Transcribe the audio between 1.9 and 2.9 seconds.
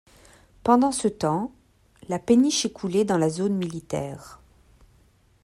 la péniche est